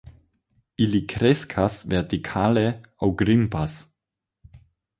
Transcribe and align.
Ili 0.85 1.01
kreskas 1.11 1.77
vertikale 1.93 2.65
aŭ 3.09 3.13
grimpas. 3.23 3.77